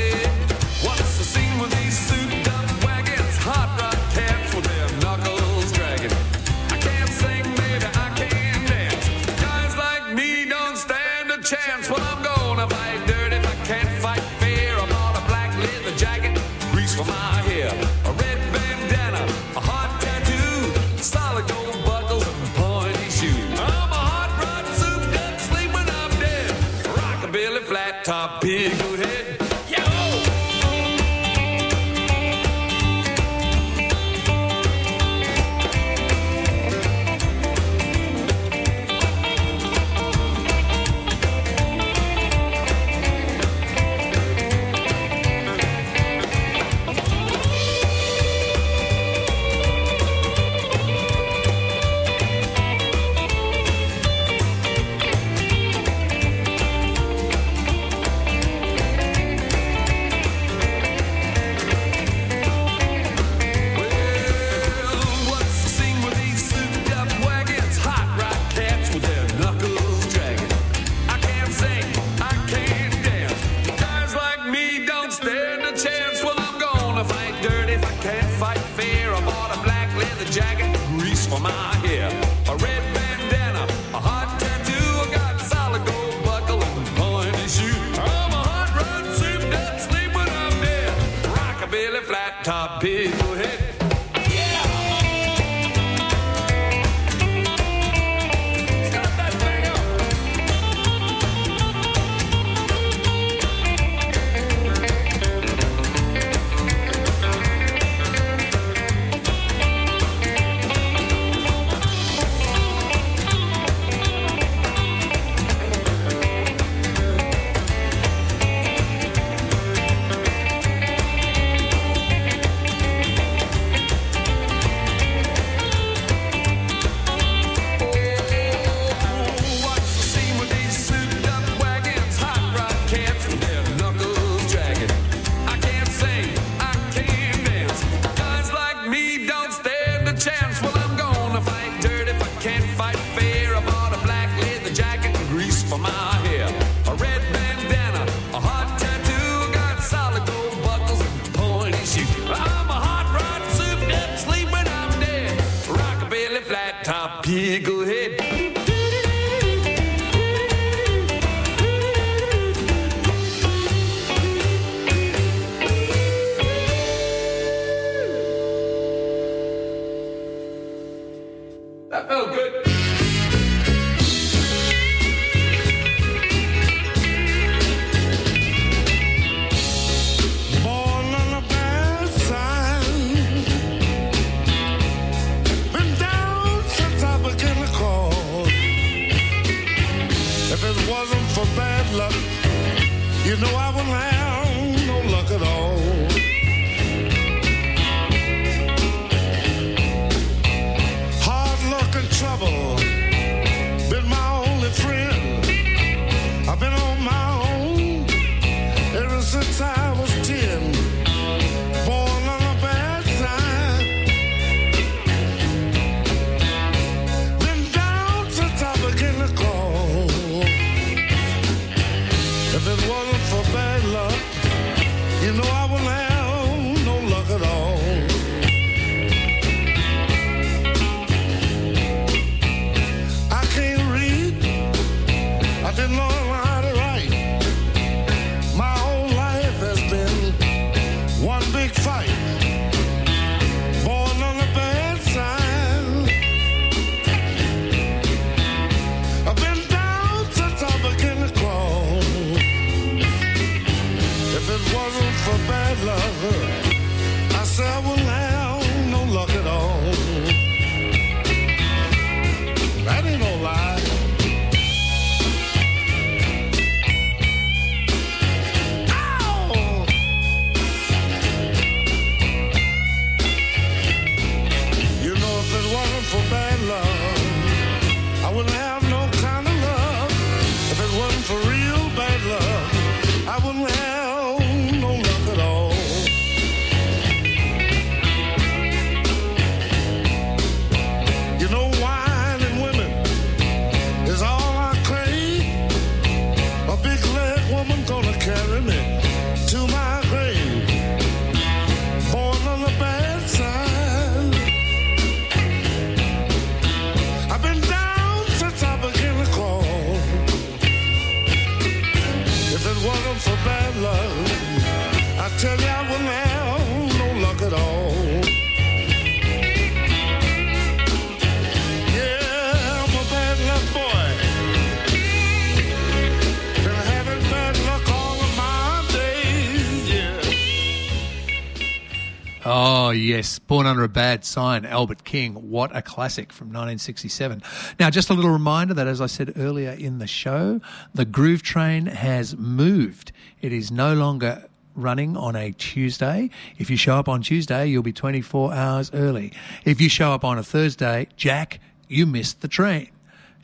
[333.16, 333.38] Yes.
[333.38, 335.34] Born Under a Bad Sign, Albert King.
[335.50, 337.42] What a classic from 1967.
[337.80, 340.60] Now, just a little reminder that, as I said earlier in the show,
[340.94, 343.12] the Groove Train has moved.
[343.40, 346.28] It is no longer running on a Tuesday.
[346.58, 349.32] If you show up on Tuesday, you'll be 24 hours early.
[349.64, 352.90] If you show up on a Thursday, Jack, you missed the train.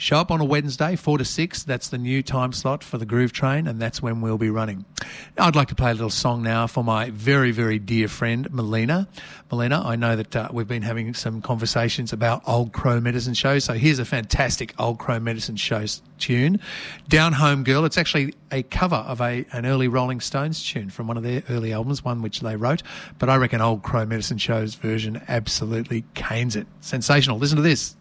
[0.03, 1.62] Show up on a Wednesday, 4 to 6.
[1.62, 4.85] That's the new time slot for the Groove Train, and that's when we'll be running.
[5.39, 9.07] I'd like to play a little song now for my very, very dear friend, Melina.
[9.49, 13.62] Melina, I know that uh, we've been having some conversations about Old Crow Medicine shows,
[13.62, 16.59] so here's a fantastic Old Crow Medicine shows tune.
[17.09, 17.85] Down Home Girl.
[17.85, 21.45] It's actually a cover of a an early Rolling Stones tune from one of their
[21.49, 22.83] early albums, one which they wrote,
[23.20, 26.66] but I reckon Old Crow Medicine show's version absolutely canes it.
[26.81, 27.39] Sensational.
[27.39, 27.95] Listen to this.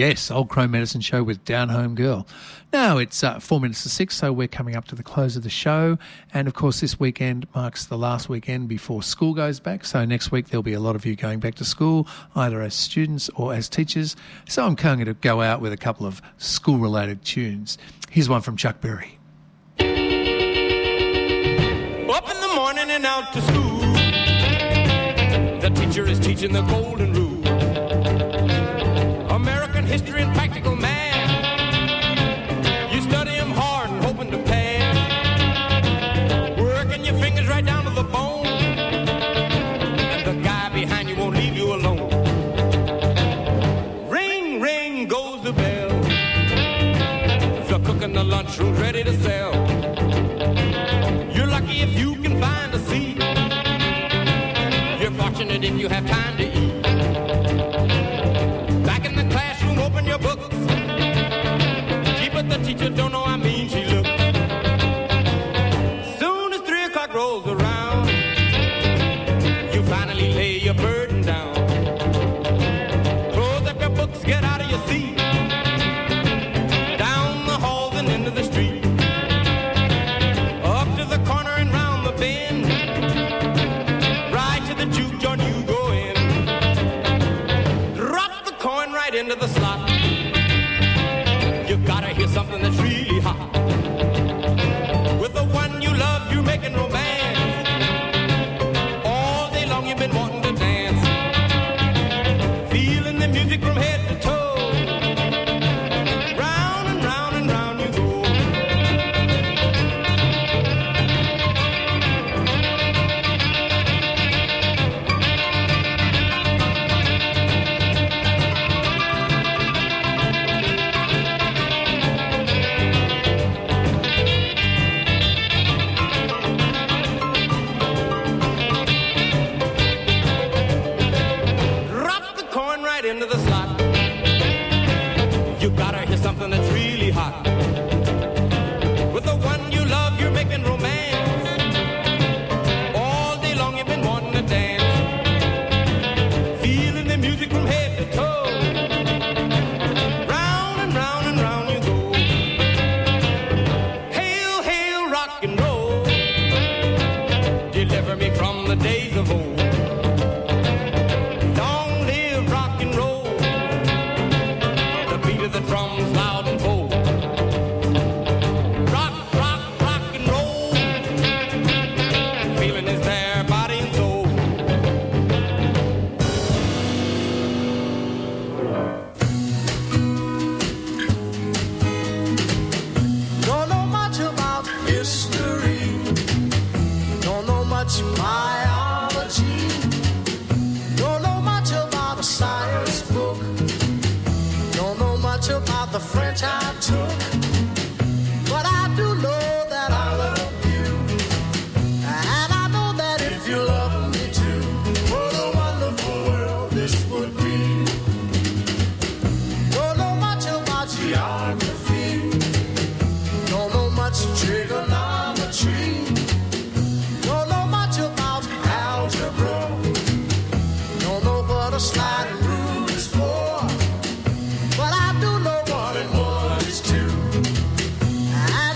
[0.00, 2.26] yes, Old Crow Medicine Show with Down Home Girl.
[2.72, 5.42] Now it's uh, four minutes to six, so we're coming up to the close of
[5.42, 5.98] the show.
[6.32, 9.84] And of course, this weekend marks the last weekend before school goes back.
[9.84, 12.72] So next week, there'll be a lot of you going back to school, either as
[12.72, 14.16] students or as teachers.
[14.48, 17.76] So I'm going to go out with a couple of school related tunes.
[18.08, 19.18] Here's one from Chuck Berry.
[19.78, 19.84] Up
[22.30, 23.80] in the morning and out to school.
[25.60, 27.39] The teacher is teaching the golden rule.